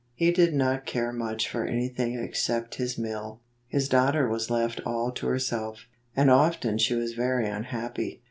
[0.15, 3.39] He did not care much for anything except his mill.
[3.67, 5.85] His daughter was left all to herself,
[6.15, 8.19] and often she was very unhappy.